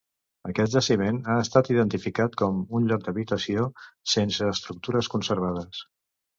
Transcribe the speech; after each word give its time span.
Aquest 0.51 0.71
jaciment 0.75 1.19
ha 1.33 1.35
estat 1.41 1.69
identificat 1.73 2.39
com 2.43 2.59
un 2.81 2.89
lloc 2.93 3.05
d'habitació 3.05 3.69
sense 4.17 4.51
estructures 4.57 5.15
conservades. 5.19 5.87